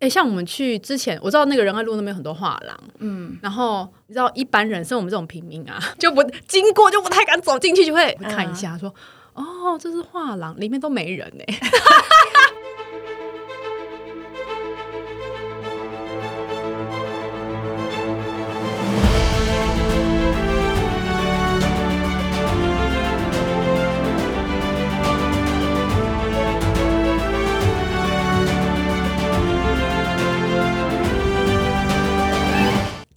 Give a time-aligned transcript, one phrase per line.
[0.00, 8.92] 哎、像我们去之前，我知道那个仁爱路那边有很多画廊，嗯，然后你知道一般人，像我们这种平民啊， 就不经过就不太敢走进去，就会会看一下说，
[9.34, 11.60] 哦，这是画廊，里面都没人哎、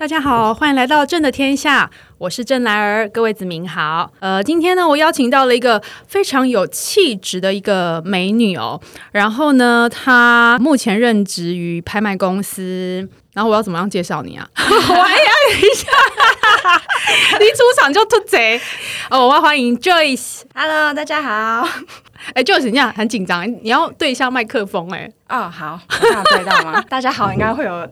[0.03, 4.11] 大家好，欢迎来到朕的天下，我是郑来儿，各位子民好。
[4.19, 8.81] 呃，今天呢，我邀请到了一个非常有气质的一个美女哦，
[9.13, 13.07] 然后呢，她目前任职于拍卖公司。
[13.33, 14.45] 然后我要怎么样介绍你啊？
[14.59, 15.87] 我哎呀一下，
[17.39, 18.59] 你出场就吐贼
[19.09, 19.25] 哦！
[19.25, 20.41] 我要欢迎 Joyce。
[20.53, 21.65] Hello，大家好。
[22.33, 25.09] 哎，Joyce，你很紧张，你要对一下麦克风哎。
[25.29, 26.81] 哦，好，我这样对到吗？
[26.89, 27.89] 大家好，应该会有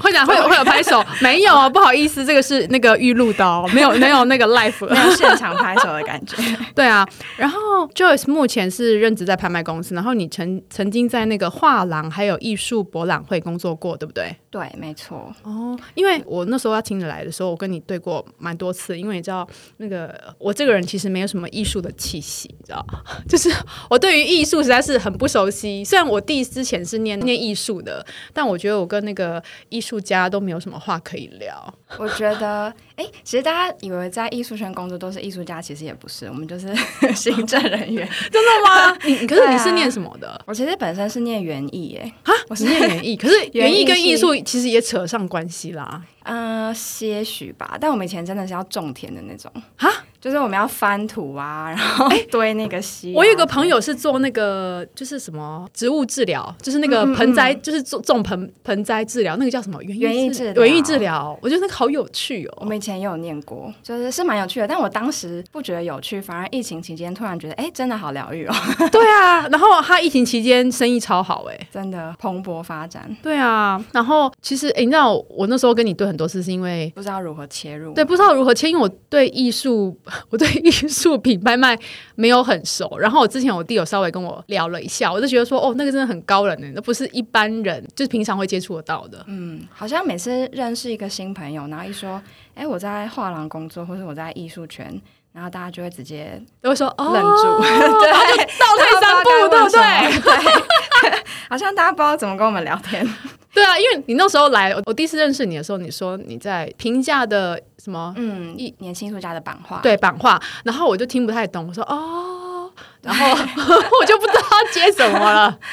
[0.00, 6.36] 会长会有会有拍手， 没有啊，不好意思，这个是那个预录的哦，没有 没有那个 live，没有现场拍手的感觉。
[6.74, 7.06] 对啊。
[7.36, 7.58] 然后
[7.94, 14.36] Joyce 目前是任职在拍卖公司，然后你曾曾经在那个画廊还有艺术博览会工作过，对不对？
[14.54, 15.34] 对，没错。
[15.42, 19.44] 哦，因为我那时候要请你来的时候，我跟你对过蛮多次，因为你知道
[19.78, 22.86] 那个我这个人其实没有什么艺术的气息，你知道，
[23.28, 23.50] 就是
[23.90, 25.82] 我对于艺术实在是很不熟悉。
[25.84, 31.74] 虽然我弟之前是念念艺术的，但我觉得我跟那个艺术家都没有什么话可以聊。
[31.98, 36.72] 我觉得，哎，其实大家以为在艺术圈工作都是艺术家，其实也不是，我们就是
[37.16, 38.08] 行政人员。
[38.30, 38.96] 真的吗？
[39.04, 40.40] 你你可是你是念什么的？
[40.46, 46.04] 我其实本身是念园艺，哎，啊，我是念园艺，可是园艺跟艺术其实也扯上关系啦。
[46.24, 47.76] 嗯，些许吧。
[47.80, 49.88] 但我们以前真的是要种田的那种，啊，
[50.20, 53.16] 就是我们要翻土啊，然后堆那个稀、啊。
[53.16, 62.66] 我有个朋友是做那个，就是什么植物治疗，就是那个盆栽，就是种种盆盆栽治疗，那个叫什么园园艺治疗园艺治疗，我觉得那个好有趣哦我哦。
[62.66, 68.54] 们以前也有念过，就是是蛮有趣的，但我当时不觉得有趣，反而疫情期间突然觉得，哎，真的好疗愈哦，
[68.90, 71.58] 对啊，然后他疫情期间生意超好哎。
[71.70, 77.92] 真的蓬勃发展，对啊，然后其实哎，你知道我那时候跟你对很多次是因为不知道如何切入。
[77.94, 79.96] 对，不知道如何切，因为我对艺术，
[80.30, 81.78] 我对艺术品拍卖
[82.14, 82.98] 没有很熟。
[82.98, 89.24] 然后我之前我弟有稍微跟我聊了一下，我就觉得说，哦，那个真的很高冷的，那不是一般人就是平常会接触得到的。
[89.28, 92.20] 嗯，好像每次认识一个新朋友，然后一说，
[92.54, 95.00] 哎，我在画廊工作，或者我在艺术圈，
[95.32, 97.62] 然后大家就会直接都会说，哦，愣住，
[98.00, 98.10] 对，
[98.58, 99.80] 倒退三步，对不对？
[100.20, 101.10] 对？
[101.10, 101.18] 对，
[101.50, 103.06] 好像大家不知道怎么跟我们聊天。
[103.54, 112.68] 对啊，因为你那时候来，我我第一次认识你的时候，你说你在评价的什么嗯，一年轻艺术家的版画，对版画，然后我就听不太懂，我说哦，
[113.00, 114.42] 然后 我就不知道
[114.72, 115.56] 接什么了。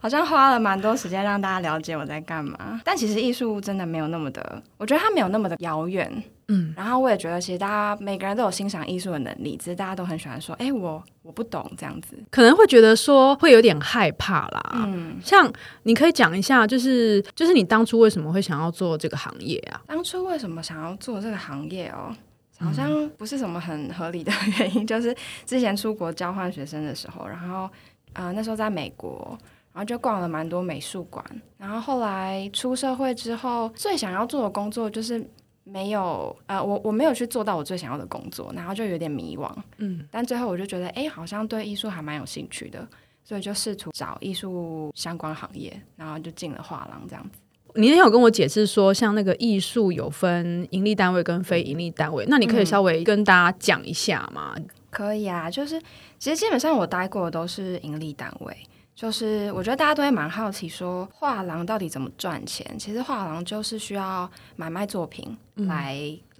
[0.00, 2.80] 好像花了蛮多时间让大家了解我在干嘛。
[2.84, 6.22] 但其实艺术真的没有那么的，我觉得它没有那么的遥远。
[6.48, 12.16] 嗯，然后我也觉得，其实大家每个人都有欣赏艺术的能力，只是大家都很喜欢说，哎，我我不懂这样子。
[12.30, 14.72] 可能会觉得说会有点害怕啦。
[14.74, 15.52] 嗯，像
[15.82, 19.82] 你可以讲一下，就是就是你当初为什么会想要做这个行业啊？
[19.86, 22.14] 当初为什么想要做这个行业哦？
[22.58, 25.14] 好像不是什么很合理的原因， 就是
[25.44, 27.68] 之前出国交换学生的时候，然后
[28.14, 29.36] 呃那时候在美国，
[29.74, 31.22] 然后就逛了蛮多美术馆，
[31.58, 35.22] 然后后来出社会之后，最想要做的工作就是
[35.68, 42.86] 没有呃我我没有去做到我最想要的工作，然后就有点迷惘，嗯，但最后我就觉得哎好像对艺术还蛮有兴趣的，
[43.24, 47.40] 所以就试图找艺术相关行业，然后就进了画廊这样子。
[47.74, 54.54] 你那天有跟我解释说，像那个艺术有分盈利单位跟非盈利单位，那你可以稍微跟大家讲一下吗？
[54.88, 55.78] 可以啊，就是
[56.18, 58.56] 其实基本上我待过的都是盈利单位，
[58.96, 62.78] 就是我觉得大家都会蛮好奇说画廊到底怎么赚钱。
[62.78, 65.94] 其实画廊就是需要买卖作品来、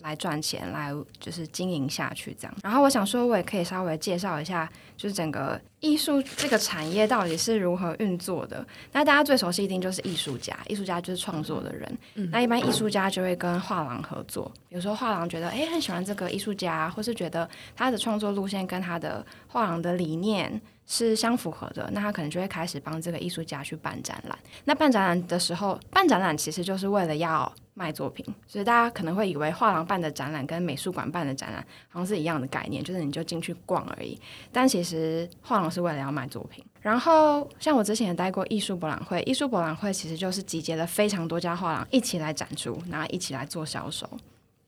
[0.06, 2.56] 来赚钱，来就是经营下去这样。
[2.62, 8.64] 然后我想说，我也可以稍微介绍一下，就是整个艺术这个产业到底是如何运作的。
[8.92, 11.98] 那大家最熟悉一定就是艺术家，艺术家就是创作的人。
[12.30, 24.38] 那一般艺术家就会跟画廊合作，比如说画廊觉得诶很喜欢这个艺术家，或是觉得他的创作路线跟他的画廊的理念是相符合的，那他可能就会开始帮这个艺术家去办展览。
[24.64, 34.18] 那办展览的时候，办展览其实就是为了要卖作品，所以大家可能会以为画廊办的展览跟美术馆办的展览好像是一样的概念，就是你就进去逛而已。
[34.50, 36.64] 但其实画廊是为了要卖作品。
[36.80, 44.08] 然后像我之前也待过艺术博览会，艺术博览会其实就是集结了非常多家画廊一起来展出，然后一起来做销售。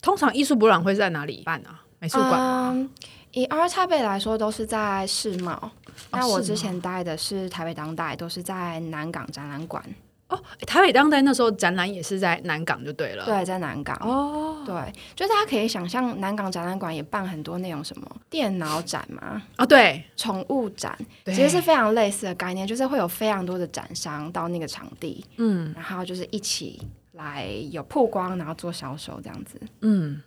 [0.03, 1.83] 通常艺术博览会是在哪里办啊？
[1.99, 2.73] 美术馆吗？
[2.75, 2.91] 嗯
[3.33, 5.71] 以 R 台北来说，都是在世贸。
[6.11, 9.85] 那我之前待的是台北当代，都是在南港展览馆。
[10.29, 13.25] 哦，台北当代那时候展览也是在南港就对了。
[13.25, 13.97] 对，在南港。
[14.03, 14.75] 哦，对，
[15.17, 26.83] 就大家可以想象，南港展览馆也办很多那种什么电脑展嘛，啊，对，宠物展，其实是非常类似的概念，就是会有非常多的展商到那个场地，嗯然后就是一起
[27.13, 29.59] 来有曝光，然后做销售这样子。
[29.81, 30.21] 嗯，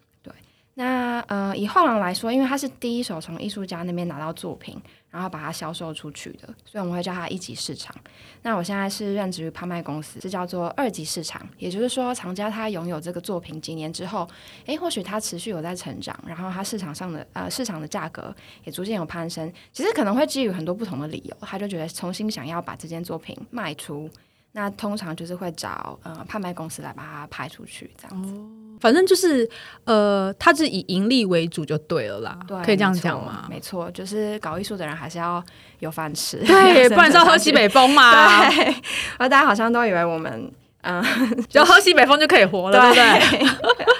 [0.75, 7.93] 那呃，以画廊来说，因为他是第一手从艺术家那边拿到作品，然后把它销售出去的，所以我们会叫它一级市场。
[8.41, 14.25] 那我现在是任职于拍卖公司，是叫做二级市场，也就是说，藏家他拥有这个作品几年之后，
[14.65, 18.33] 诶，或许他持续有在成长，然后他市场上的呃市场的价格
[18.63, 24.09] 也逐渐有攀升，其实可能会基于很多不同的理由，他就觉得重新想要把这件作品卖出。
[24.53, 28.60] 那通常就是会找呃拍卖公司来把它拍出去，这样子。
[28.81, 29.47] 反正就是
[29.85, 33.45] 呃，它是以盈利为主就对了啦，对，可以这样讲吗？
[33.49, 35.41] 没错，就是搞艺术的人还是要
[35.79, 38.73] 有饭吃，对， 不然是要喝西北风嘛，对，然
[39.19, 40.51] 后大家好像都以为我们，
[40.81, 41.03] 嗯，
[41.47, 42.95] 只 要喝西北风就可以活了，对不
[43.39, 43.47] 对？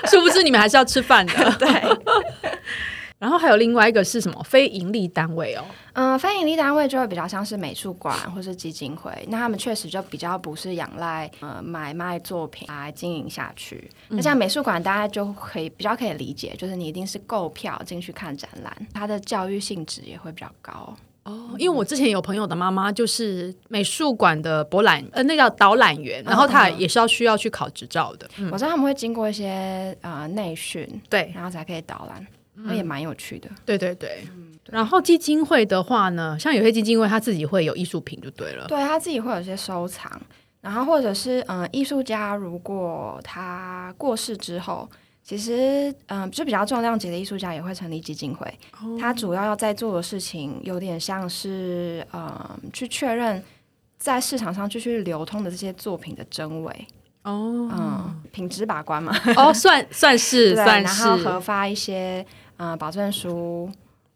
[0.10, 1.34] 殊不知你们还是要吃饭的。
[1.60, 1.70] 对，
[3.22, 4.44] 然后还有另外一个是什么？
[4.44, 5.64] 非盈利单位哦。
[5.94, 13.88] 嗯，非盈利单位就会比较像是美术馆或是基金会，那他们确实就比较不是仰赖呃买卖作品来经营下去。
[14.08, 20.92] 那像美术馆，大家就可以比较可以理解，就是你一定是购票进去看展览，它的教育性质也会比较高。
[21.24, 28.28] 哦，因为我之前有朋友的妈妈就是美术馆的博览，呃，那叫导览员，然后她也是要需要去考执照的。
[28.52, 33.50] 我知道他们会经过一些呃内训，对，然后才可以导览，那也蛮有趣的。
[33.66, 34.28] 对对对。
[34.70, 38.68] 然后基金会的话呢，像有些基金会他自己会有艺术品就对了。
[38.68, 40.10] 对他自己会有一些收藏，
[40.62, 44.88] 然后或者是嗯，艺术家如果他过世之后，
[45.24, 48.48] 其实嗯，就比较重量级的艺术家也会成立基金会。
[49.00, 53.44] 他主要要在做的事情有点像是嗯，去确认
[53.98, 56.88] 在市场上继续流通的这些作品的真伪，
[57.24, 62.26] 哦嗯，品质把关嘛，哦，算 算是然后是核发一些
[62.58, 63.70] 嗯保证书。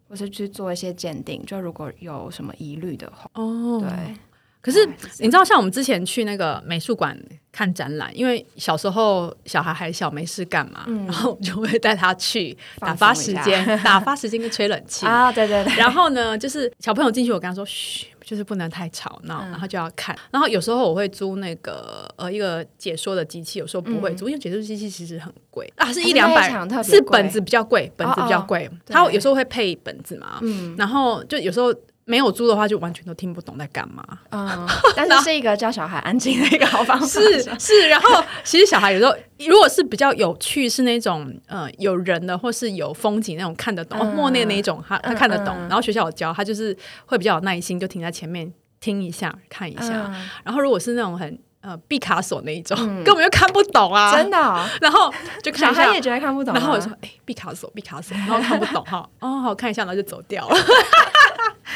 [0.08, 3.80] 或是去做一些鉴定，就如果有什么疑虑的话，哦。
[3.82, 4.16] 对。
[4.62, 4.86] 可是
[5.18, 7.20] 你知道，像我们之前去那个美术馆
[7.52, 15.08] 看展览，因为小时候小孩还小没事干嘛，然后我们就会带他去打发时间， 打发时间跟吹冷气。
[15.08, 19.52] 啊，对对对，然后呢，就是小朋友进去，我跟他说嘘，就是不能太吵闹，嗯。
[19.52, 20.18] 然后就要看。
[20.32, 25.72] 然后有时候我会租那个呃一个解说的机器，有时候不会租，因为解说机器其实很贵。
[25.78, 26.50] 啊，是一两百
[26.84, 28.68] 是本子比较贵，本子比较贵。
[28.86, 30.76] 对它有时候会配本子嘛，嗯。
[30.78, 31.74] 然后就有时候
[32.06, 34.04] 没有租的话，就完全都听不懂在干嘛。
[34.30, 37.06] 嗯，但是是一个教小孩安静的一个好方法。
[37.06, 39.14] 是是，然后其实小孩有时候
[39.48, 46.76] 如果是比较有趣，是那种呃有人的或是有风景那种看得懂，莫内那一种他他看得懂，嗯嗯然后学校有教，他就是
[47.06, 50.06] 会比较有耐心，就停在前面听一下看一下。
[50.08, 55.12] 嗯然后如果是那种很呃毕卡索那一种，嗯 根本就看不懂啊，真的哦、然后
[55.42, 56.00] 就看小孩也。
[56.00, 56.60] 觉得看不懂啊。
[56.60, 60.56] 然后我说：“哎、毕卡索，毕卡索。”然后看不懂哈，哦，好看一下，然后就走掉了。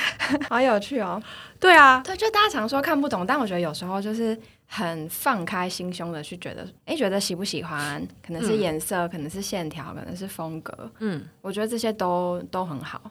[0.49, 1.21] 好有趣哦。
[1.59, 4.37] 对啊，对，就大家常说看不懂，但我觉得有时候就是
[4.67, 13.01] 很放开心胸的去觉得，哎，觉得喜不喜欢，可能是颜色，可能是线条，可能是风格，嗯，我觉得这些都都很好。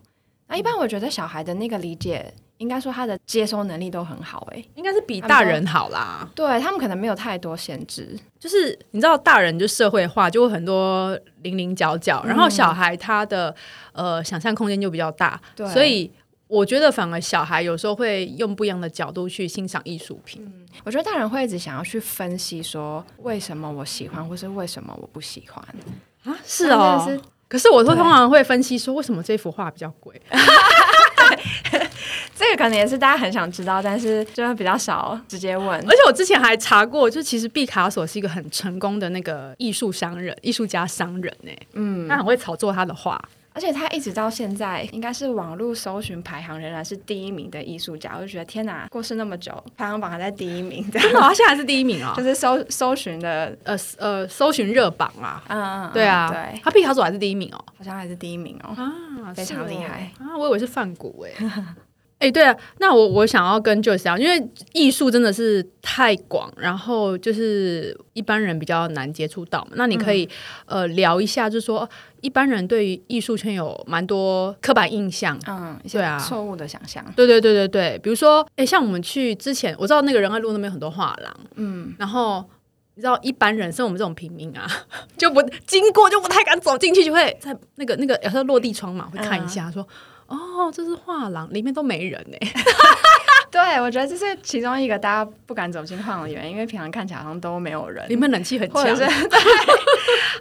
[0.47, 6.27] 那一般我觉得小孩的那个理解，应该说他的接收能力都很好，哎，应该是比大人好啦。
[6.35, 8.19] 对他们可能没有太多限制。
[8.39, 13.55] 就是你知道，大人就社会化，就会很多零零角角，然后小孩他的
[13.93, 16.11] 呃想象空间就比较大，对所以
[16.49, 20.51] 我觉得反而小孩有时候会用不一样的角度去欣赏艺术品。
[20.83, 25.63] 我觉得大人会一直想要去分析说，为什么我喜欢，或是为什么我不喜欢。
[26.25, 30.21] 啊，是哦是可是我都通常会分析说，为什么这幅画比较贵？
[32.35, 35.69] 这个可能也是大家很想知道，但是就会比较少直接问。
[35.69, 43.21] 而且我之前还查过，就其实毕卡索是一个很成功的那个艺术商人、艺术家商人呢，嗯，他很会炒作他的画。
[43.59, 48.13] 而且他一直到现在，应该是网络搜寻排行仍然是第一名的艺术家。
[48.15, 57.65] 我就觉得天哪，过世那么久，排行榜还在第一名，这真的，样 他现在还是第一名哦、就是搜搜寻的，呃呃，搜寻热榜啊，嗯对啊，对，他毕卡索还是第一名哦。
[57.77, 58.71] 好像还是第一名哦。
[58.81, 60.39] 啊，非常厉害啊！
[60.39, 61.33] 我以为是范谷哎。
[62.19, 69.71] 哎、对啊，那我我想要跟就是讲，因为艺术真的是太广，然后就是一般人比较难接触到嘛。
[69.77, 70.29] 那你可以、
[70.67, 71.89] 呃聊一下，就是说
[72.21, 75.39] 一般人对于艺术圈有蛮多刻板印象。
[75.47, 77.05] 嗯，对啊错误的想象。
[77.15, 82.45] 对对对对对，比如说，哎，像我们去之前，我知道那个仁爱路那边有很多画廊，嗯，然后
[82.97, 84.67] 你知道一般人，像我们这种平民啊，
[85.17, 89.87] 就不经过就不太敢走进去，就会在那个那个有时候落地窗嘛，会看一下，说
[90.29, 92.37] 哦，这是画廊，里面都没人呢。
[93.51, 99.39] 对，我觉得这是其中一个大家不敢走进画廊的原因，因为平常看起来好像都没有人，里面冷气很强，或者是 对，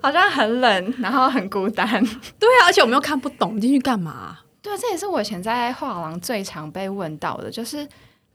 [0.01, 1.87] 好像很冷，然后很孤单。
[2.37, 4.37] 对啊，而且我们又看不懂进去干嘛。
[4.61, 7.87] 对，这也是我以前在画廊最常被问到的，就是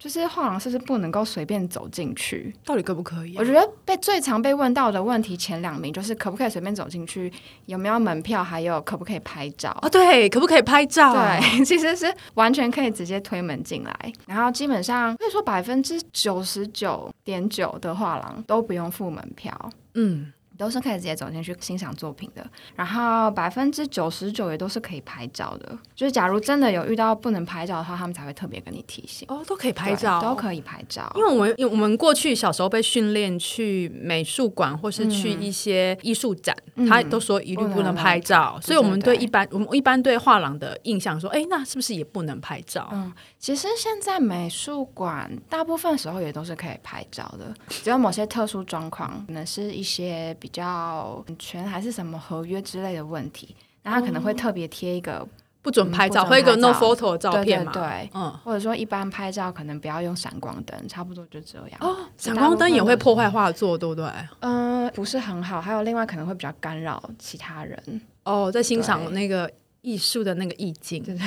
[0.03, 2.53] 就是画廊是不是不能够随便走进去？
[2.65, 3.39] 到底可不可以、啊？
[3.39, 7.33] 我觉得被最常被问到的问题前两名就是可不可以随便走进去，
[7.67, 9.71] 有没有门票，还有可不可以拍照。
[9.81, 11.15] 啊，对，可不可以拍照？
[11.15, 19.71] 对， 其实是完全可以直接推门进来，然后基本上可以说百分之九十九点九的画廊都不用付门票。
[19.95, 25.79] 嗯，都是可以直接走进去欣赏作品的，然后百分之九十九也都是可以拍照的。
[25.95, 29.27] 就是假如真的有遇到不能拍照的话，他们才会特别跟你提醒。
[29.29, 31.11] 哦，都可以拍照，都可以拍照。
[31.17, 42.89] 因为我们因为我们过去小时候被训练去美术馆或是去一些艺术展，嗯他都说一律不能拍照，所以我们对一般我们一般对画廊的印象说，哎，那是不是也不能拍照？
[42.93, 55.27] 嗯，其实现在美术馆大部分时候也都是可以拍照的，只有某些特殊状况，可能是一些比较权还是什么合约之类的问题，那他可能会特别贴一个，
[55.61, 57.73] 不准拍照，会有一个 no photo 的照片嘛？
[57.73, 61.71] 对对，嗯，或者说一般拍照可能不要用闪光灯，差不多就这样。
[61.81, 64.09] 哦，闪光灯也会破坏画作，对不对？
[64.39, 68.01] 嗯、不是很好，还有另外可能会比较干扰其他人。
[68.23, 71.19] 哦，在欣赏那个艺术的那个意境对。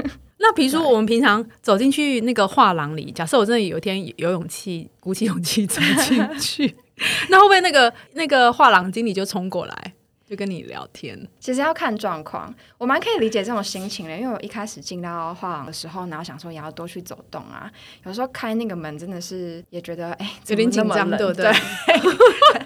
[0.42, 6.74] 那比如说，我们平常走进去那个画廊里，假设我真的有一天有勇气，鼓起勇气走进去，
[7.28, 9.92] 那会不会那个那个画廊经理就冲过来，
[10.26, 11.28] 就跟你聊天？
[11.38, 17.70] 其实要看状况，我蛮可以理解这种心情的，因为我一开始进到画廊的时候，然后想说也要多去走动啊，
[18.04, 21.52] 有时候开那个门真的是也觉得哎有点紧张，对不对？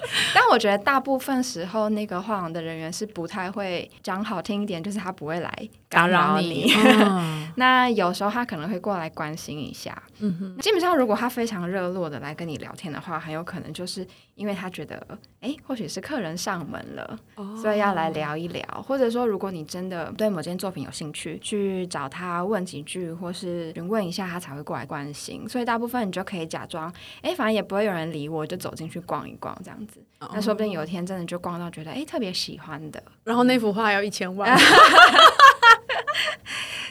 [0.35, 6.73] 但我觉得大部分时候那个画廊的人员是不太会讲好听一点，就是他不会来打扰扰你。
[6.77, 7.49] 嗯。
[7.57, 15.07] 那有时候他可能会过来关心一下，嗯哼，基本上如果他非常热络的来跟你聊天的话，很有可能就是因为他觉得，
[15.41, 25.49] 哎，或许是客人上门了，哦所以要来聊一聊，或者说如果你真的对某件作品有兴趣，去找他问几句，或是询问一下，他才会过来关心。
[25.49, 30.03] 所以大部分你就可以假装，哎，反正也不会有人理我，就走进去逛一逛这样子。
[30.33, 33.03] 那说不定有一天真的就逛到觉得，哎，特别喜欢的。
[33.23, 34.59] 然后那幅画要一千万，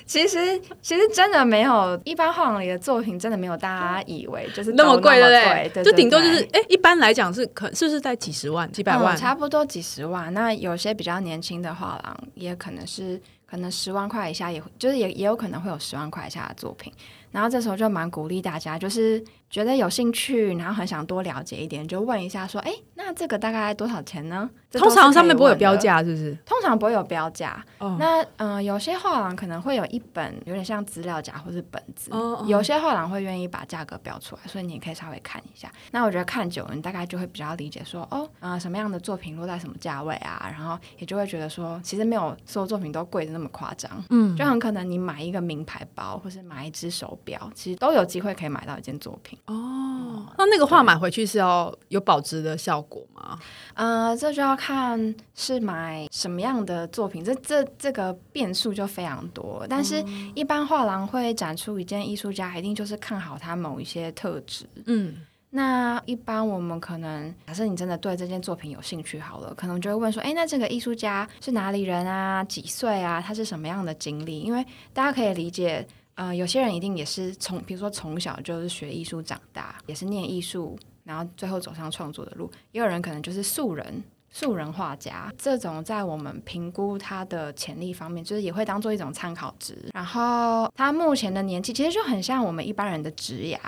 [0.06, 3.68] 其实其实真的没有，一般画廊里的作品真的没有大
[3.98, 5.70] 家以为就是那么贵，对不对？
[5.74, 5.84] 对？
[5.84, 9.18] 对就顶多就是，对哎，一般来讲是可是不是在几十万、几百万嗯？
[9.18, 10.34] 差不多几十万。
[10.34, 16.92] 那有些比较年轻的画廊，也可能是可能十万块以下也，会，就是也也有可能会有十万块以下的作品。
[17.32, 24.50] 然后这时候就蛮鼓励大家，就是觉得有兴趣，然后很想多了解一点，就问一下说，哎，那这个大概多少钱呢？
[24.72, 26.36] 通常上面不会有标，价，是不是？
[26.44, 27.64] 通常不会有标价。
[27.78, 32.10] 哦那嗯、呃有些画廊可能会有一本有点像资料夹或是本子，
[32.48, 35.72] 有些画廊会愿意把价格标出来，所以你也可以稍微看一下。
[35.92, 43.92] 那我觉得看久了，你大概就会比较理解说，哦，呃，什么样的作品落在什么价位啊，然后也就会觉得说，其实没有所有作品都贵的那么夸张。
[44.10, 49.38] 嗯，就很可能你买一个名牌包，或是买一只手表，其实都有机会可以买到一件作品。
[49.46, 53.38] 哦，那那个画买回去是要有保值的效果吗？
[53.74, 59.66] 呃，这就要看是买什么样的作品，这这这个变数就非常多。
[59.70, 60.02] 但是，
[60.34, 64.66] 一般画廊会展出一件艺术家，一定就是看好他某一些特质。
[64.86, 65.18] 嗯，
[65.50, 72.42] 那一般我们可能，假设你真的对这件作品有兴趣，好了，可能就会问说，哎，那这个艺术家是哪里人啊？
[72.46, 73.22] 几岁啊？
[73.22, 74.40] 他是什么样的经历？
[74.40, 82.52] 因为大家可以理解，呃，有些人一定也是从，比如说从小就是学艺术长大，也是念艺术，然后最后走上创作的路。
[82.72, 84.04] 也有人可能就是素人。
[84.36, 89.78] 素人画家这种，在我们评估他的潜力方面，就是也会当做一种参考值。
[89.94, 93.60] 然后他目前的年纪，其实就很像我们一般人的职涯，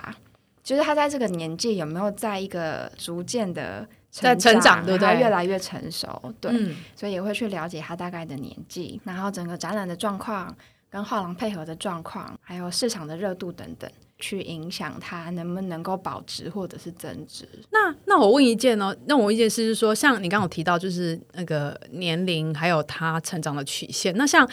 [0.64, 10.52] 就是他在这个年纪有没有在一个逐渐的在成长对不对然后越来越成熟，对，嗯所以也会去了解他大概的年纪，然后整个展览的状况、
[10.96, 17.46] 跟画廊配合的状况，还有市场的热度等等，去影响它能不能够保值或者是增值。
[17.70, 24.16] 那那我问一件哦，那我问一件事是说，像你刚刚有提到，就是那个年龄还有他成长的曲线。
[24.16, 24.48] 那像、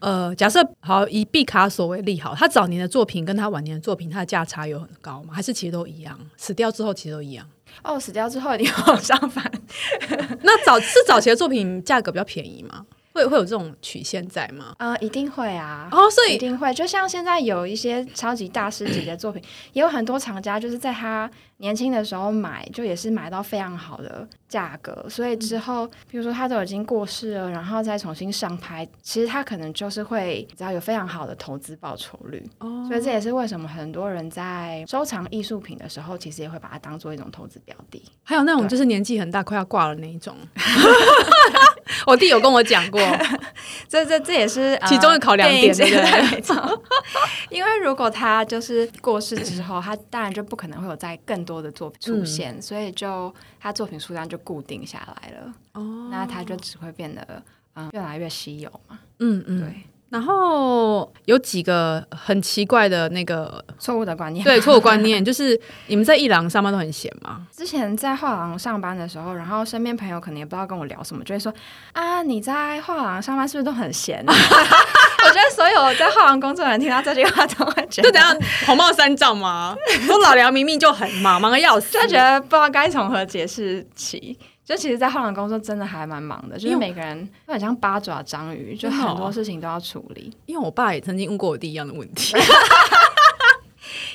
[0.00, 5.32] 呃，假设好以毕卡索为例，好，他早年的作品跟他晚年的作品，它的价差有很高吗？
[5.32, 6.20] 还是其实都一样？
[6.36, 7.48] 死掉之后其实都一样？
[7.82, 9.50] 哦，死掉之后一定往上反，
[10.42, 12.84] 那早是早期的作品价格比较便宜吗？
[13.16, 14.74] 会会有这种曲线在吗？
[14.78, 15.88] 呃，一定会啊。
[15.90, 19.42] 哦，所以一定会，就像现在有一些超级大师级的作品，
[19.72, 32.44] 也有很多厂家就是在他年轻的时候买，就也是买到非常好的价格，所以之后，比如说他都已经过世了，然后再重新上拍，其实他可能就是会，只要有非常好的投资报酬率。
[32.58, 38.02] 哦，所以这也是为什么很多人在收藏艺术品的时候，其实也会把它当做一种投资标的。
[38.22, 40.36] 还有那种就是年纪很大快要挂了那一种，
[42.06, 43.00] 我弟有跟我讲过，
[43.88, 46.54] 这这这也是其中的考量点，对没错。
[47.48, 55.54] 因为如果他就是过世之后，他当然就不可能会有在更多的作品出现，所以就他作品数量就固定下来了。
[55.72, 57.42] 哦，那他就只会变得
[57.76, 58.98] 嗯越来越稀有嘛。
[59.20, 59.82] 嗯嗯，对。
[60.08, 67.44] 然后有几个很奇怪的那个错误的观念，对错误观念 就是你们在艺廊上班都很闲吗？
[67.50, 71.52] 之前在画廊上班的时候，然后身边朋友可能也不知道跟我聊什么，就会说
[71.92, 74.24] 啊你在画廊上班是不是都很闲？
[75.26, 79.76] 我觉得所有在画廊工作的人听到这句话都会觉得，就等下红帽三丈吗？
[80.08, 84.38] 我老梁明明就很忙，忙的要死，就觉得不知道该从何解释起。
[84.64, 90.32] 就其实，在画廊工作真的还蛮忙的，就是每个人都很像八爪章鱼，就很多事情都要处理。
[90.46, 92.34] 因为我爸也曾经问过我弟一样的问题，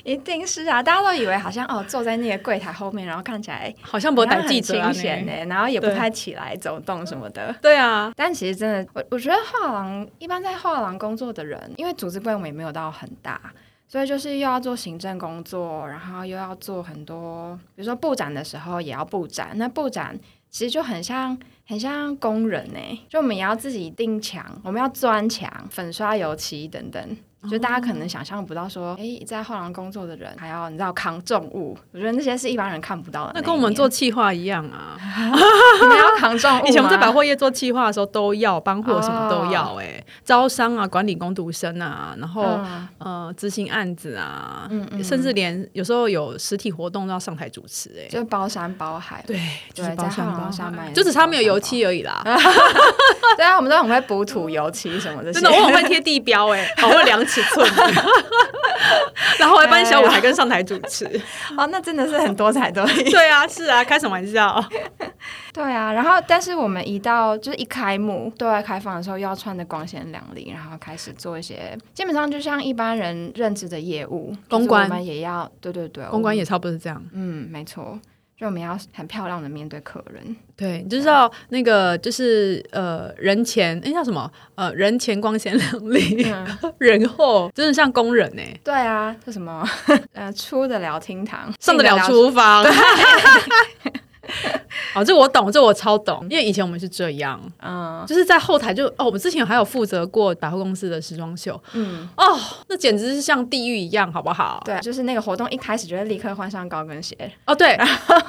[0.03, 7.55] 一定是啊，大家都以为好像哦，坐在那个柜台后面，然后看起来好像不带记者清闲呢，然后也不太起来走动什么的。
[7.61, 13.39] 对啊，但其实真的，我我觉得画廊一般在画廊工作的人，因为组织规模也没有到很大。
[13.87, 19.49] 所以就是又要做行政工作，然后又要做很多，比如说布展的时候也要布展。
[19.55, 20.17] 那布展
[20.49, 22.79] 其实就很像很像工人呢，
[23.09, 27.17] 就我们也要自己钉墙，我们要钻墙、粉刷油漆等等。
[27.49, 33.31] 就大家可能想象不到，说，哎，在画廊工作的人还要你知道扛重物，我觉得那些是一般人看不到的。
[33.35, 34.95] 那跟我们做企划一样啊，
[35.81, 36.65] 你们要扛重物。
[36.67, 42.59] 以前我们在百货业做企划的时候都要搬货，什么都要，哎，招商啊，管理工读生啊，然后
[42.99, 44.69] 呃，执行案子啊，
[45.03, 49.23] 甚至连有时候有实体活动都要上台主持，哎，就包山包海。
[49.25, 49.39] 对，
[49.73, 52.21] 就是包山包海，就只差没有油漆而已啦。
[53.35, 55.31] 对啊，我们都很会补土、油漆什么的。
[55.33, 57.67] 真的，我很会贴地标，哎，好会量尺寸。
[59.39, 61.05] 然后还帮小舞台跟上台主持。
[61.57, 63.09] 哦，那真的是很多才多艺。
[63.09, 64.63] 对啊，是啊，开什么玩笑？
[65.53, 75.49] 对啊，然后但是我们一到就是一开幕对外开放的时候，又要穿的光鲜亮丽，然后开始做一些基本上就像一般人认知的业务，公关我们也要。
[75.59, 77.03] 对对对，公关也差不多是这样。
[77.13, 77.99] 嗯，没错。
[78.41, 84.31] 就我们要很漂亮的面对客人，对，就知道那个就是呃人前哎叫什么？
[84.55, 86.25] 呃人前光鲜亮丽，
[86.79, 88.41] 人后真的像工人呢。
[88.63, 89.63] 对啊，是什么？
[90.13, 92.65] 呃出得了厅堂，上得了厨房。
[94.95, 104.61] 哦，这我懂，这我超懂，因为以前我们是这样，嗯，就是在后台就哦，我们之前还有负责过百货公司的时装秀，嗯，哦，那简直是像地狱一样，好不好？
[104.65, 107.15] 对，就是那个活动一开始就会立刻换上高跟鞋，
[107.45, 107.77] 哦，对，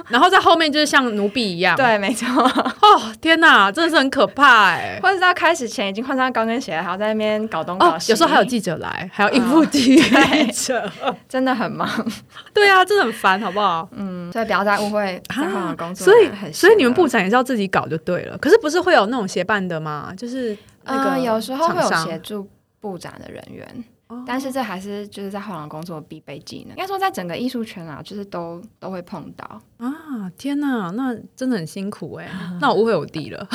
[0.09, 9.97] 然后在后面就是像奴婢一样，对，没错，哦，天哪，真的是很可怕哎，或者到开始前已经换上高跟鞋，还要在那边搞东搞西，有时候还有记者来，还要应付记
[10.53, 10.91] 者，
[11.29, 11.89] 真的很忙，
[12.55, 13.89] 对啊，真的很烦，好不好？
[13.93, 16.53] 嗯，所以不要再误会在画廊工作，所以。
[16.53, 20.13] 所以你们部长也是要自己搞就对了，可是不是会有那种协办的吗？
[20.17, 22.49] 就是那个有时候会有协助
[22.81, 23.85] 部长的人员，
[24.27, 26.71] 但是这还是就是在画廊工作必备技能。
[26.71, 30.31] 应该说，在整个艺术圈啊，就是都都会碰到啊！
[30.37, 32.29] 天哪，那真的很辛苦哎！
[32.61, 33.47] 那我误会我弟了。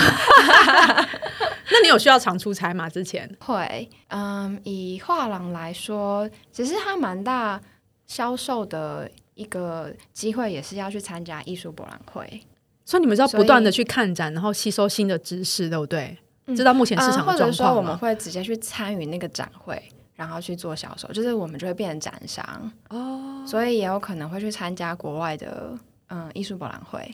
[1.69, 2.89] 那你有需要常出差吗？
[2.89, 7.59] 之前会，嗯，以画廊来说，其实它蛮大
[8.07, 12.41] 销售的一个机会，也是要去参加艺术博览会。
[12.83, 16.17] 所以你们是要不断的去看展，然后吸收新的知识，对不对？
[16.55, 19.81] 知道目前市场的状况或者说我们会直接去参与那个展会，
[20.15, 23.45] 然后去做销售，就是我们就会变成展商哦。
[23.45, 27.13] 所以也有可能会去参加国外的嗯艺术博览会。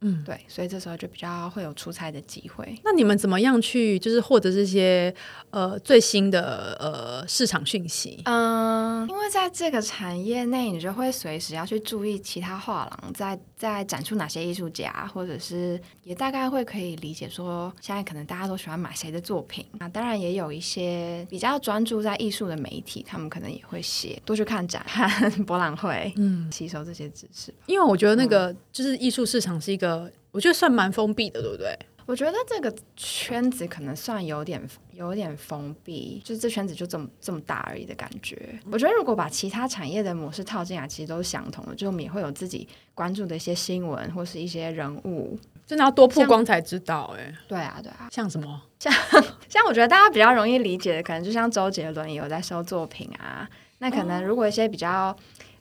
[0.00, 2.78] 嗯，对，所以这时候就比较会有出差的机会。
[2.84, 5.14] 那你们怎么样去就是获得这些
[5.50, 8.20] 呃最新的呃市场讯息？
[8.26, 13.38] 嗯，因为在这个产业内，你就会随时要去注意其他画廊在
[13.72, 19.64] 在展出哪些艺术家，或者是也大概会可以理解说现在可能大家都喜欢买谁的作品。
[19.78, 27.54] 那当然也有一些比较专注在艺术的媒体，他们可能也会写多去看展、看 博览会，嗯，吸收这些知识。
[27.66, 30.12] 因为我觉得那个就是艺术市场是一个。
[30.30, 31.78] 我觉得算蛮封闭的，对不对？
[32.06, 34.60] 我觉得这个圈子可能算有点
[34.92, 38.58] 有点封闭，就是这圈子就这么这么大而已的感觉。
[38.70, 47.14] 我觉得如果把其他产业的模式套进来，其实都是相同的，就我们也会有自己关注的一些新闻或是一些人物，真的要多曝光才知道。
[47.18, 48.62] 哎，对啊，对啊，像什么？
[48.78, 48.92] 像
[49.48, 55.16] 像我觉得大家比较容易理解的，可能就像周杰伦也有在收作品啊，那可能如果一些比较。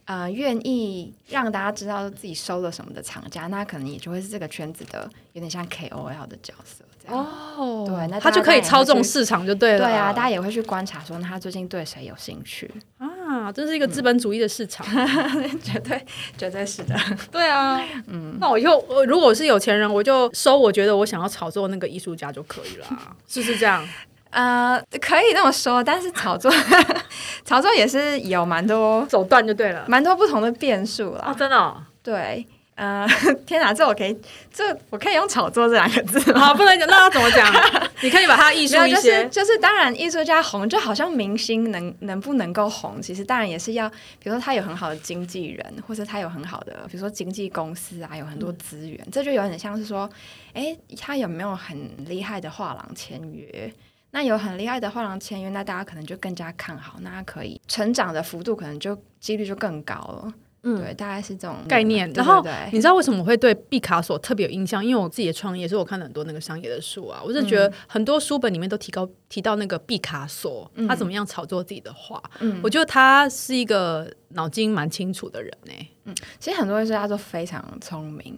[0.05, 7.25] 呃愿意让大家知道自己收了什么的厂家，那可能也就会是这个圈子的有点像 KOL 的角色这样。
[7.57, 9.85] 哦对那他就可以操纵市场就对了。
[9.85, 12.69] 对啊，大家也会去观察说，那他最近对谁有兴趣？
[12.97, 14.85] 啊，这是一个资本主义的市场。
[15.61, 16.05] 绝对，
[16.37, 16.95] 绝对是的。
[17.31, 23.87] 对啊，嗯，那我以后我如果我是有钱人，我就收我觉得我想要炒作那个艺术家就可以了啊，是不是这样？
[24.33, 26.51] 呃，可以这么说，但是炒作，
[27.45, 29.85] 炒作也是有蛮多手段就对了。
[29.87, 31.25] 蛮多不同的变数啦。
[31.27, 31.77] 哦，真的、哦。
[32.01, 33.07] 对，呃，
[33.45, 34.17] 天哪，这我可以，
[34.51, 36.39] 这我可以用炒作这两个字吗？
[36.47, 37.47] 好，不能讲，那要怎么讲？
[38.01, 39.25] 你可以把它艺术一些。
[39.29, 43.87] 就是，当然，艺术家红，就好像明星能能不能够红，其实当然也是要，
[44.19, 50.09] 比如说他有很好的经纪人，或者他有很好的，比如说经纪公司啊，有很多资源，这就有点像是说，
[50.53, 53.71] 哎，他有没有很厉害的画廊签约？
[54.15, 60.33] 那有很厉害的画廊签约，那大家可能就更加看好，那他可以成长的幅度可能就几率就更高了。
[60.65, 64.85] 嗯对，大概是这种概念，然后对对你知道为什么我会对毕卡索特别有印象？
[64.85, 72.23] 因为我自己的创业，所以我看了很多那个商业的书啊，我是觉得很多书本里面都提高提到那个毕卡索，他怎么样炒作自己的画。
[72.39, 75.73] 嗯我觉得他是一个脑筋蛮清楚的人呢、
[76.05, 78.33] 嗯其实很多艺术家都非常聪明。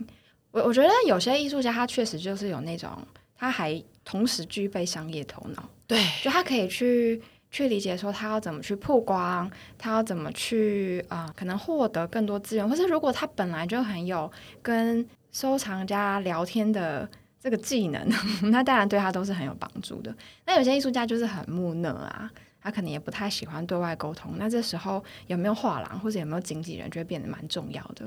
[0.49, 2.89] 我我觉得有些艺术家他确实就是有那种，
[3.37, 7.21] 他还同时具备商业头脑，对，就他可以去
[7.51, 17.09] 去理解说他要怎么去曝光，他要怎么去啊、呃可能获得更多资源，或是如果他本来就很有跟收藏家聊天的。
[17.37, 18.03] 这个技能，
[18.49, 20.11] 那当然对他都是很有帮助的。
[20.47, 22.27] 那有些艺术家就是很木讷啊，
[22.59, 24.33] 他可能也不太喜欢对外沟通。
[24.39, 28.03] 那这时候有没有画廊或者有没有经纪人，就会变得蛮重要的。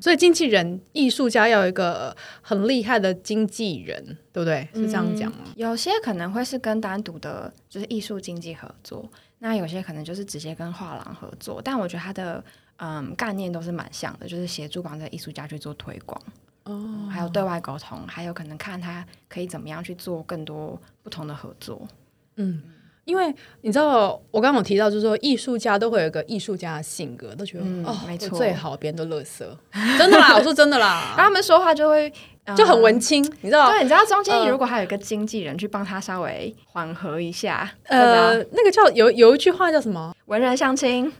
[0.00, 4.68] 所以经纪人、艺术家要有一个很厉害的经纪人，对不对？
[4.74, 5.38] 是这样讲吗？
[5.56, 11.60] 有些可能会是跟单独的，就是艺术经济合作，那有些可能就是直接跟画廊合作。
[11.62, 12.42] 但我觉得他的
[12.78, 16.20] 嗯概念都是蛮像的，就是协助帮这艺术家去做推广，
[16.64, 21.86] 哦，还有对外沟通，还有可能看他可以怎么样去做更多不同的合作。
[23.06, 29.56] 因为你知道，我刚刚有提到，就是说艺术家都会有一个艺术家的性格，都觉得、嗯哦，没错最好，别人都乐色，
[29.96, 32.12] 真的啦，我说真的 然后啦，他们说话就会、
[32.44, 33.70] 嗯就很文青，你知道？
[33.70, 40.14] 对，你知道中间呃如果还有一个经纪人去帮他稍微缓和一下，呃呃，，那个叫有有一句话叫什么？
[40.26, 41.12] 文人相亲，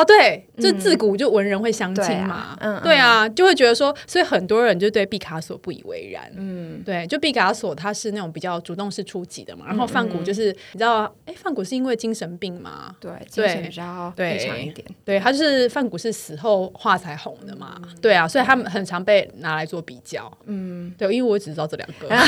[0.00, 0.78] 哦，对，就嗯。
[0.78, 14.86] 自古就文人会相亲对啊嘛，对啊，就会觉得说，所以很多人就对毕卡索不以为然，嗯，对，就毕卡索他是那种比较主动式出击的嘛，然后范谷就是你知道，哎，范谷是因为精神病嘛，对，精神比较对一点。
[15.04, 22.08] 对，他就是范谷是死后画才红的嘛，对啊，所以他们很常被拿来做比较，嗯，对，因为我只知道这两个。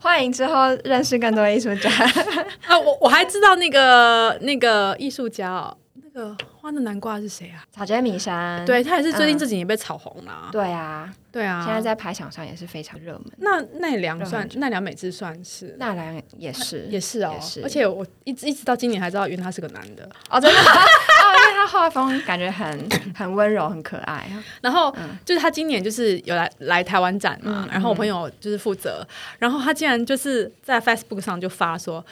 [0.00, 1.90] 欢迎之后认识更多艺术家。
[2.66, 5.76] 啊，我我还知道那个那个艺术家哦，
[6.12, 7.62] 那个画的南瓜是谁啊？
[7.70, 13.24] 草间弥生，对他也是最近嗯这几年被炒红了、对啊，对啊，现在在排场上也是非常热门。
[13.38, 15.76] 那奈良算奈良美智算是。
[15.78, 17.32] 奈良也是，也是哦。
[17.34, 20.08] 也是，而且我一直一直到今年才知道，原来他是个男的。
[20.28, 24.28] 哦，真的 哦，因为他画风感觉很很温柔，很可爱。
[24.60, 25.16] 然后嗯。
[25.24, 29.06] 就是他今年就是有来来台湾展嘛，然后我朋友就是负责，
[29.38, 32.04] 然后他竟然就是在 Facebook 上就发说，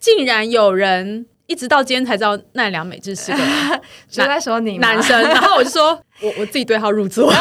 [0.00, 3.38] 竟然有人一直到今天才知道奈良美智是个
[4.08, 7.32] 是在说你男生， 然后我就说我我自己对号入座。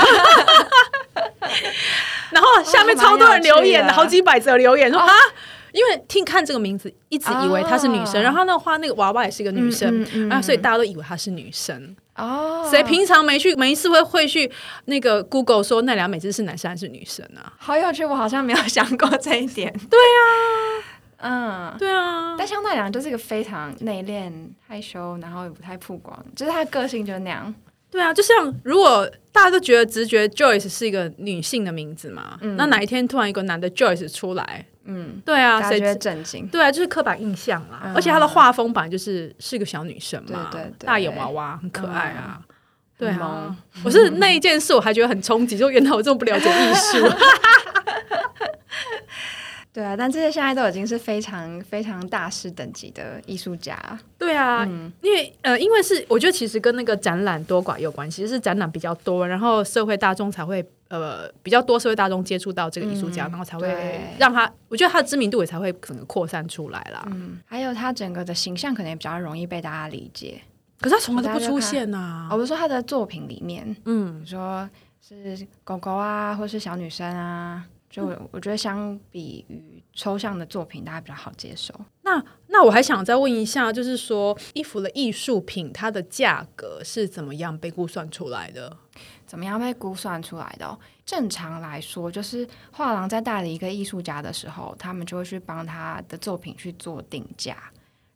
[2.32, 5.08] 然后下面超多人留言，好几百则留言说啊，
[5.72, 8.24] 因为听看这个名字，一直以为她是女生，哦。
[8.24, 11.96] 然后那画那个娃娃也是个女生，然后所以大家都以为她是女生。
[12.16, 14.52] 哦，谁平常没去没事会会去
[14.86, 17.54] 那个 Google 说奈良美智是男生还是女生啊？
[17.58, 19.72] 好有趣，我好像没有想过这一点。
[19.90, 20.22] 对啊，
[21.18, 21.76] 嗯。
[21.78, 24.32] 对啊，但香奈良就是一个非常内敛、
[24.68, 27.54] 害羞，然后也不太曝光，就是他的个性就是那样。
[27.90, 36.48] 对啊，就像如果大家都觉得直觉 Joyce 是一个女性的名字嘛，那哪一天突然一个男的 Joyce 出来，嗯，对啊，谁大家就震惊。
[36.48, 37.82] 对啊，就是刻板印象啦。
[37.84, 42.42] 嗯而且她的画风本来就是是个小女生嘛，对对对大眼娃娃很可爱啊。
[42.98, 43.14] 对
[43.84, 47.08] 我是 那一件事，我还觉得很冲击，就原来我这么不了解艺术。
[49.74, 53.76] 对啊，但这些现在都已经是非常非常大师等级的艺术家。
[54.20, 67.04] 对啊，嗯因为呃，因为是我觉得其实跟那个展览多寡有关系，是展览比较多，然后社会大众才会呃比较多社会大众接触到这个艺术家，嗯然后才对会让他，我觉得他的知名度也才会整个扩散出来啦。
[67.08, 70.40] 嗯，还有他整个的形象可能也比较容易被大家理解。
[70.80, 74.70] 可是他从来都不出现呐、哦，我说他的作品里面，嗯比如说
[75.02, 81.72] 是狗狗啊，或是小女生啊，就我我觉得相比于抽象的作品，大家比较好接受。
[82.02, 88.76] 那那我还想再问一下，就是说衣服的艺术品，它的价格是怎么样被估算出来的？
[89.28, 90.76] 怎么样被估算出来的？
[91.06, 97.56] 正常来说，就是画廊在代理一个艺术家的时候，他们就会去帮他的作品去做定价。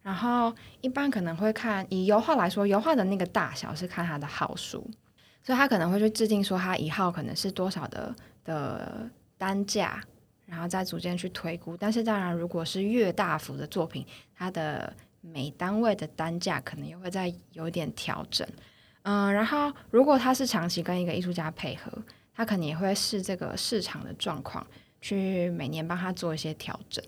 [0.02, 4.90] 然后一般可能会看以油画来说，油画的那个大小是看它的号数，
[5.44, 10.02] 所以他可能会去制定说他一号可能是多少的的单价，
[10.46, 11.78] 然后再逐渐去推估。
[11.78, 18.48] 但是当然，如果是越大幅的作品，它的每单位的单价可能也会再有点调整。
[19.04, 21.92] 嗯，然后如果他是长期跟一个艺术家配合，
[22.36, 24.66] 他可能也会视这个市场的状况，
[25.00, 27.04] 去每年帮他做一些调整。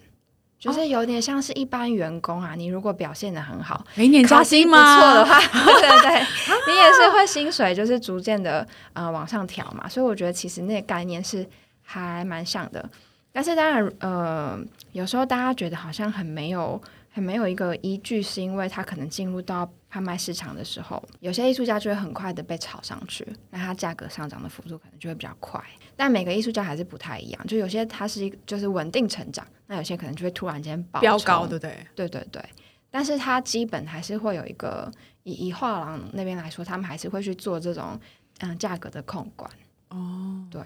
[0.58, 4.98] 就是有点像是一般员工啊，你如果表现的很好，每年加薪吗？
[4.98, 6.20] 不错的话， 对对对，
[6.68, 9.88] 你也是会薪水就是逐渐的呃往上调嘛。
[9.88, 11.48] 所以我觉得其实那个概念是
[11.92, 12.88] 还蛮像的。
[13.32, 14.60] 但是当然呃，
[14.92, 25.64] 有时候大家觉得好像很没有很没有一个依据，是因为他可能进入到拍卖市场的时候，有些艺术家就会很快的被炒上去，那它价格上涨的幅度可能就会比较快。
[25.96, 29.46] 但每个艺术家还是不太一样，就有些它是一就是稳定成长。
[29.68, 31.88] 那有些可能就会突然间飙高，对不对？
[31.96, 32.44] 对对对，
[32.90, 34.92] 但是它基本还是会有一个
[35.24, 38.00] 以以画廊那边来说，他们还是会去做这种
[38.40, 39.50] 嗯价格的控管。
[39.90, 40.62] 哦，对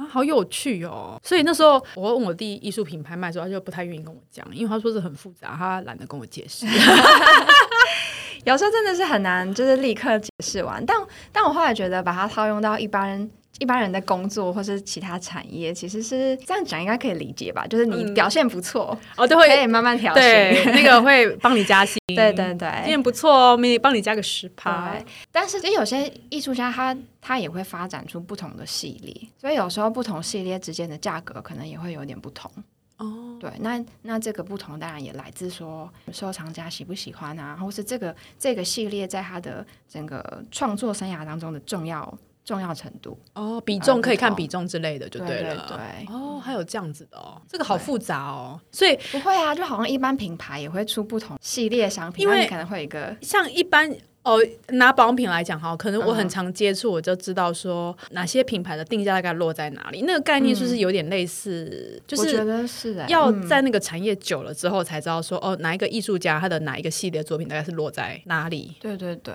[0.00, 1.20] 啊，好有趣哦。
[1.22, 6.66] 所以那时候我问我弟艺术品拍卖的时候，他就不太愿意跟我讲，因为他说是很复杂，他懒得跟我解释。
[8.44, 10.82] 有时候真的是很难，就是立刻解释完。
[10.86, 10.96] 但
[11.30, 13.30] 但我后来觉得，把它套用到一般。
[13.60, 17.66] 一般人的工作或是其他产业，其实是这样讲应该可以理解吧？
[17.68, 22.00] 就是你表现不错哦，都会可以慢慢调对，那个会帮你加薪。
[22.16, 24.96] 对对对，今天不错哦，你帮你加个十趴。
[25.30, 32.50] 但是，其实有些艺术家他他也会发展出不同的系列，所以有时候不同系列之间的价格可能也会有点不同。
[32.96, 42.18] 哦，对，那那这个不同当然也来自说收藏家喜不喜欢啊，或是这个这个系列在他的整个创作生涯当中的重要。
[42.50, 45.66] 重要程度哦，比重可以看比重之类的就对了。
[45.68, 48.60] 对哦，还有这样子的哦，这个好复杂哦。
[48.72, 53.88] 所以不会啊，就好像一般品牌也会出不同系列商品，因为可能会有一个像一般
[54.24, 54.36] 哦，
[54.70, 60.02] 拿保养品来讲哈，可能我很常接触，我就知道说哪些品牌的定价大概落在哪里。
[60.02, 62.02] 那个概念是不是有点类似？
[62.04, 68.74] 就是觉得是要在那个产业久了之后才知道说哦，哪一个艺术家他的哪一个系列作品大概是落在哪里？
[68.80, 69.32] 对对对。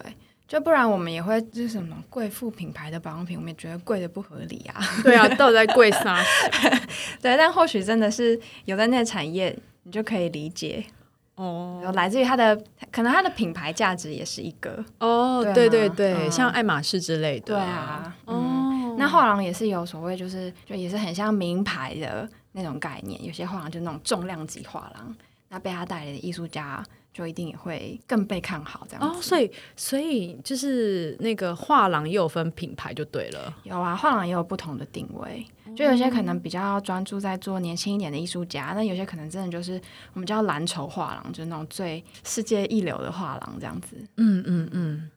[0.48, 4.80] 就不然，我们也会就是什么贵妇品牌的保养品，我们也觉得贵的不合理啊。
[5.04, 6.22] 对啊，到底在贵啥？
[7.20, 10.86] 对，但或许真的是有在那个产业，你就可以理解
[11.34, 11.82] 哦。
[11.96, 12.56] 来自于它的，
[12.92, 15.44] 可能它的品牌价值也是一个哦。
[15.54, 17.48] 对对对，像爱马仕之类的。
[17.48, 18.96] 对啊，哦。
[18.98, 23.22] 那画廊也是有所谓，就是就也是很像名牌的那种概念。
[23.26, 25.16] 有些画廊就那种重量级画廊，
[25.50, 26.82] 那被他带来的艺术家。
[27.16, 29.16] 就一定也会更被看好，这样哦。
[29.22, 33.56] 所以，所以就是那个画廊也有分品牌，就对了。
[33.64, 35.46] 有啊，画廊也有不同的定位，
[35.78, 43.96] 就有些可能比较专注在做年轻一点的艺术家，那有些可能真的就是我们叫蓝筹画廊，就是那种最世界一流的画廊这样子。
[44.18, 45.10] 嗯嗯嗯。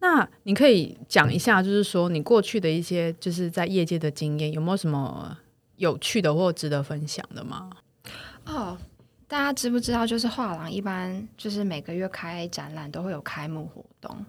[0.00, 5.34] 那你可以讲一下，就是说你过去的一些就是在业界的经验，有没有什么
[5.76, 7.70] 有趣的或值得分享的吗？
[8.44, 8.76] 哦。
[9.28, 14.24] 大家知不知道，就是画廊一般就是每个月开展览都会有开幕活动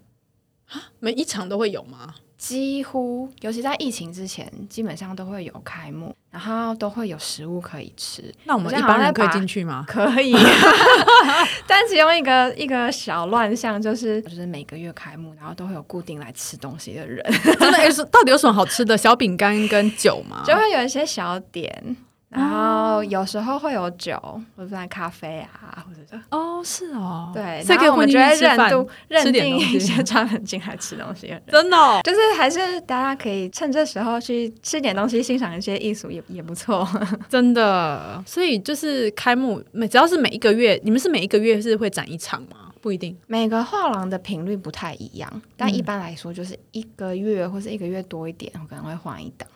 [0.70, 0.82] 啊？
[1.00, 2.16] 每一场都会有吗？
[2.38, 8.32] 几乎，尤其在疫情之前，基本上都会有开幕，然后都会有食物可以吃。
[8.44, 9.84] 那我们一般人可以进去吗？
[9.88, 10.34] 可以，
[11.66, 17.24] 但其中一个一个小乱象就是，就是每个月开幕，然后都会有固定来吃东西的人。
[17.60, 18.96] 真的是，到底有什么好吃的？
[18.96, 20.44] 小饼干跟酒吗？
[20.46, 21.98] 就会有一些小点。
[22.30, 24.18] 然后有时候会有酒，
[24.56, 36.86] 或者是咖啡啊，或者是哦，是哦，对，所以我们就会认度认定一些 专门进来吃东西的人，真的，就是还是大家可以趁这时候去吃点东西，欣赏一些艺术也也不错，
[37.30, 38.22] 真的。
[38.26, 42.74] 所以就是开幕每只要是每一个月，你们是每一个月是会展一场吗？
[42.82, 49.48] 不一定，每个画廊的频率不太一样，但一般来说就是一个月或是一个月多一点，我可能会换一档。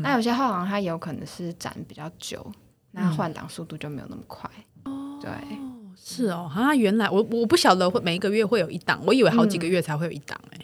[0.00, 2.50] 那有些画廊它有可能是展比较久，
[2.92, 4.48] 那换挡速度就没有那么快。
[4.84, 5.30] 哦，对，
[5.96, 10.58] 是哦，好像原来我我不晓得会每一个月会有一档，我以为好几个月才会有一档哎。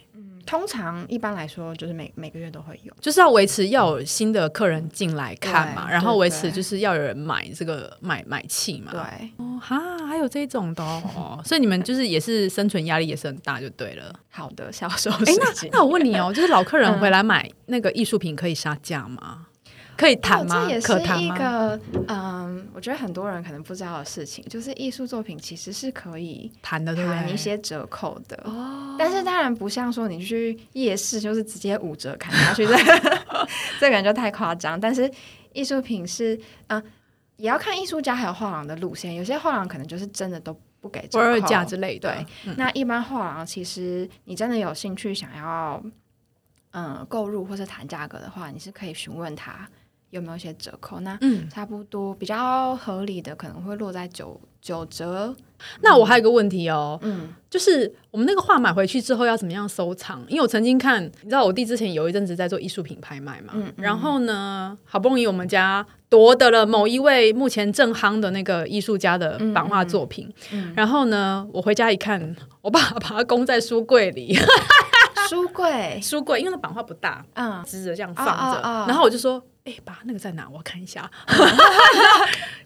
[0.48, 8.90] 通常一般来说，就是每每个月都会有，就是要维持要有新的客人进来看嘛，然后维持就是要有人买这个买买气嘛。
[8.90, 14.10] 对，哦哈，还有这种的哦， 所以你们就是也是生存压力也是很大，就对了。
[14.30, 19.48] 好的销售，哎，那那我问你哦，就是老客人回来买那个艺术品可以杀价吗？
[19.98, 20.64] 可以谈吗？
[20.64, 21.34] 这也是可谈吗？
[21.34, 26.94] 一个嗯，我觉得很多人可能不知道的事情，就是艺术作品其实是可以谈的？
[26.94, 28.40] 谈一些折扣的。
[28.44, 32.76] 哦，但是当然不像说你去夜市就是直接五折砍下去，这
[33.80, 34.80] 这感觉就太夸张。
[34.80, 35.10] 但是
[35.52, 36.82] 艺术品是嗯，
[37.36, 40.58] 也要看艺术家还有画廊的路线，有些画廊可能就是真的都。
[40.80, 42.14] 不给折扣价之类的。
[42.44, 45.82] 对，那一般画廊其实你真的有兴趣想要
[46.70, 49.68] 嗯购入或者谈价格的话，你是可以询问他
[50.10, 51.00] 有没有一些折扣。
[51.00, 55.34] 那嗯，差不多比较合理的可能会落在九九折。
[55.80, 60.24] 那我还有个问题哦，嗯，就是我们那个画买回去之后要怎么样收藏？
[60.28, 65.84] 因为我曾经看，你知道我弟之前有一阵子在做艺术品拍卖嘛，嗯，然后呢，好不容易我们家。
[66.10, 74.34] 夺得了某一位目前正夯的那个艺术家的版画作品，嗯然后呢，我回家一看，我爸把它供在书柜里。
[75.28, 78.60] 书柜，书柜，因为那版画不大，嗯，直着这样放着。
[78.86, 80.48] 然后我就说：“哎，爸，那个在哪？
[80.48, 81.08] 我看一下。”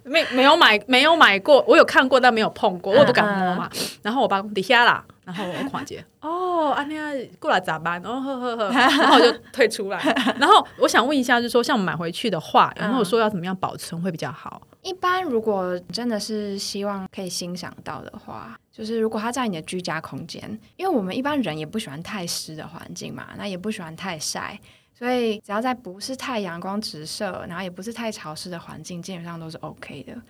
[0.05, 3.70] 没没有买，没有买过，我有看过，但没有碰过，我也不敢摸嘛。
[4.03, 5.05] 然后我爸底下啦。
[5.25, 7.05] 然后我跨界 哦，阿尼亚
[7.38, 8.03] 过来咋办？
[8.05, 10.01] 哦呵呵呵， 然后我就退出来。
[10.38, 14.61] 然后我想问一下，就是说，像我们买回去的画，然后说要怎么样保存会比较好？
[14.83, 20.42] 一般如果真的是希望可以欣赏到的话，就是如果它在你的居家空间，
[20.77, 24.61] 因为我们一般人也不喜欢太湿的环境嘛，那也不喜欢太晒，
[24.92, 30.21] 所以只要在不是太阳光直射，然后也不是太潮湿的环境，基本上都是 OK 的。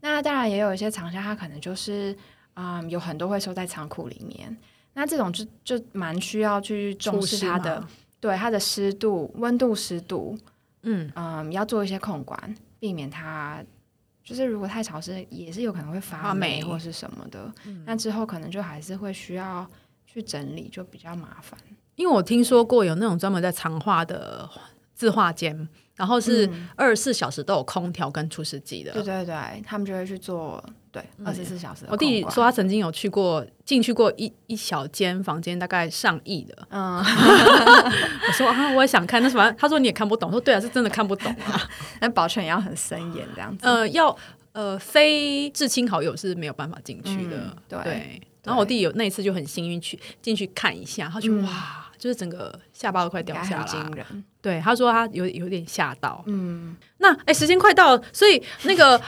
[0.00, 2.16] 那当然也有一些厂家，他可能就是。
[2.54, 4.54] 啊，有很多会收在仓库里面，
[4.92, 7.82] 那这种就就蛮需要去重视它的，
[8.18, 10.36] 对它的湿度、温度、湿度，
[10.82, 13.64] 嗯嗯，要做一些控管，避免它
[14.30, 17.52] 就是如果太潮湿，也是有可能会发霉或是什么的。
[17.84, 19.68] 那之后可能就还是会需要
[20.06, 21.58] 去整理，就比较麻烦。
[21.96, 24.48] 因为我听说过有那种专门在藏画的
[24.94, 25.68] 字画间。
[26.00, 31.84] 然后是二十四小时都有空调跟除湿机的，对对对，他们就会去做对二十四小时。
[31.90, 36.56] 我弟说他曾经有去过进去过一一小间房间，大概上亿的。
[36.70, 36.96] 嗯，
[38.26, 39.54] 我说啊，我也想看，但是反正？
[39.58, 40.30] 他说你也看不懂。
[40.30, 41.68] 说对啊，是真的看不懂啊。
[42.00, 43.66] 那保全也要很森严这样子。
[43.66, 44.16] 呃，要
[44.52, 47.54] 呃非至亲好友是没有办法进去的。
[47.68, 48.18] 对。
[48.42, 51.89] 然后我弟有那一次就很幸运去进去看一下，他就哇。
[52.00, 54.06] 就是整个下巴都快掉下来，
[54.40, 56.24] 对他说他有有点吓到。
[56.26, 58.98] 嗯，那哎，时间快到了，所以那个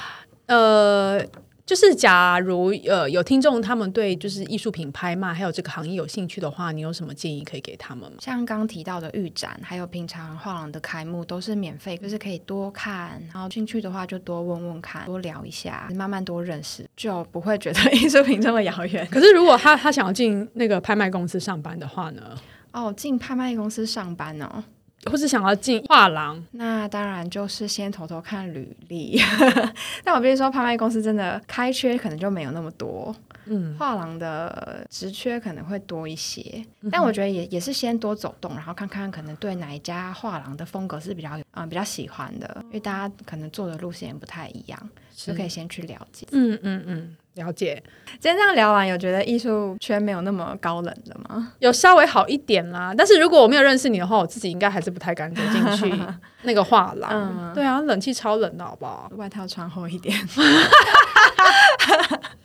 [0.44, 1.24] 呃，
[1.64, 8.18] 就是假如呃有听众他们对就是艺术品拍卖还有这个行业有兴趣的话，你有什么建议可以给他们吗？
[8.20, 19.08] 像刚提到的预展，还有平常画廊的开幕都是免费，就是可以多看，然后进去的话就多问问看，多聊一下，慢慢多认识，就不会觉得 艺术品这么遥远。
[19.10, 22.36] 可是如果他他想要进那个拍卖公司上班的话呢？
[22.72, 24.62] 哦，进拍卖公司上班哦，
[25.10, 29.20] 或是想要进画廊，那当然就是先偷偷看履历。
[30.04, 33.14] 但我必须说，拍卖公司真的开缺可能就没有那么多。
[33.46, 46.24] 嗯，画廊的职缺可能会多一些，但我觉得也也是先多走动，然后看看可能对哪一家画廊的风格是比较啊比较喜欢的，因为大家可能做的路线也不太一样，就可以先去了解。
[46.30, 47.16] 嗯嗯嗯。
[47.34, 47.82] 了解，
[48.20, 51.52] 今天这样聊完，有觉得艺术圈没有那么高冷的吗？
[51.60, 56.02] 有稍微好一点啦，但是如果我没有认识你的话，我自己应该还是不太敢走进去
[56.42, 57.52] 那个画廊。
[57.54, 59.10] 对啊，冷气超冷的好不好？
[59.16, 60.14] 外套穿厚一点。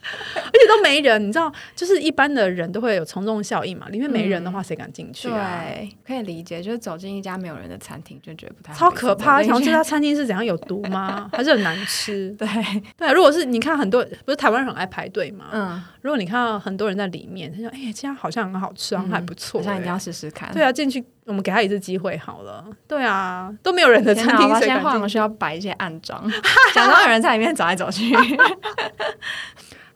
[0.36, 3.88] 而且都没人，你知道，就是一般的人都会有从众效应嘛。
[3.88, 5.62] 里面没人的话，谁敢进去啊？
[5.66, 6.62] 对，可以理解。
[6.62, 9.42] 就是走进一家没有人的餐厅，就觉得不太超可怕。
[9.42, 11.28] 想知道 餐厅是怎样有毒吗？
[11.32, 12.30] 还是很难吃？
[12.38, 12.48] 对
[12.96, 13.12] 对。
[13.12, 15.46] 如果是你看很多，不是台湾人很爱排队嘛？
[15.52, 15.82] 嗯。
[16.00, 22.64] 如果你看到很多人在里面，他说：“哎，这家好像很好吃，好像还不错，好像一定要试试看。”对啊，进去我们给他一次机会好了。
[22.86, 26.24] 对啊，都没有人的餐厅，现在需要摆一些暗装，
[26.72, 28.14] 假装有人在里面走来走去。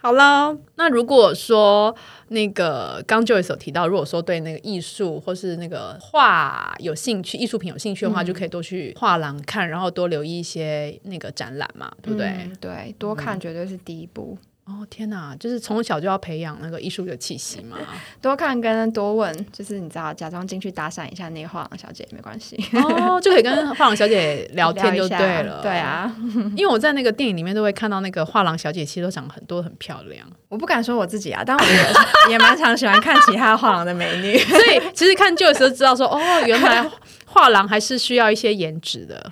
[0.02, 1.94] 好了，那如果说
[2.28, 12.50] 那个刚 Joyce 有提到，如果说对那个艺术或是那个画有兴趣，艺术品有兴趣的话，就可以多去画廊看，然后多留意一些那个展览嘛，对不对？
[12.60, 14.36] 对，多看绝对是第一步。
[14.64, 17.76] 哦天哪，就是从小就要培养那个艺术的气息嘛，
[18.22, 25.60] 多看跟多问，就是你知道，假装进去搭讪一下那个画廊小姐也没关系哦，就可以跟画廊小姐 聊天就对了。
[25.62, 26.14] 对啊，
[26.56, 30.24] 因为我在那个电影里面都会看到那个画廊小姐，其实都长很多很漂亮。
[30.48, 36.88] 我不敢说我自己啊，但我也也蛮常喜欢看其他画廊的美女， 所以其实看旧的时候知道说，哦，原来
[37.26, 39.28] 画廊还是需要一些颜值的，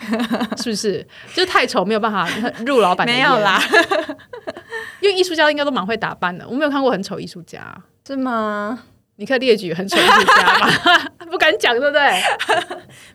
[0.57, 1.07] 是不是？
[1.35, 2.29] 就太丑没有办法
[2.67, 3.63] 入老板没有啦。
[5.01, 7.77] 因为艺术家应该都蛮会打扮的，我没有看过很丑艺术家，
[8.07, 8.81] 是吗？
[9.17, 10.69] 你可以列举很丑的艺术家吗？
[11.31, 12.23] 不敢讲，对不对？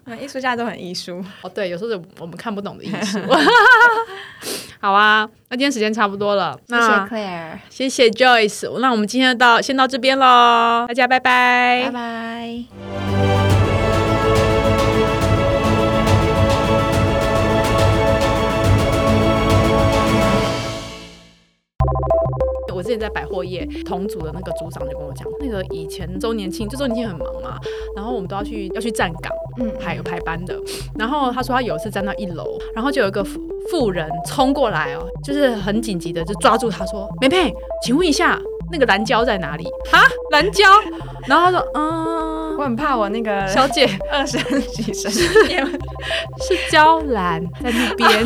[0.05, 1.23] 那艺术家都很艺术。
[1.41, 3.19] 哦，对，有时候是我们看不懂的艺术。
[4.79, 13.44] 好啊，那今天时间差不多了，谢谢 Claire，谢谢 Joyce，那我们今天到先到这边喽，大家拜拜拜拜。
[22.85, 27.59] 之前在百货业同组的那个组长就跟我讲，那个以前周年庆，就周年庆很忙嘛，
[27.95, 30.55] 然后我们都要去要去站岗，嗯还有排班的。
[30.97, 37.51] 然后他说他有一次站到一楼，然后就有一个妇妇人冲过来哦，就是很紧急的就抓住他说：“梅佩，
[37.83, 38.39] 请问一下
[38.71, 39.63] 那个蓝胶在哪里？
[39.91, 40.63] 哈，蓝胶？”
[41.27, 48.09] 然后他说：“嗯，我很怕我那个小姐 二声几声，是娇兰在那边。